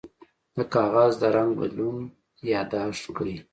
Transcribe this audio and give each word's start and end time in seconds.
د 0.55 0.57
کاغذ 0.73 1.11
د 1.21 1.23
رنګ 1.35 1.49
بدلون 1.59 1.97
یاد 2.51 2.67
داشت 2.73 3.03
کړئ. 3.17 3.35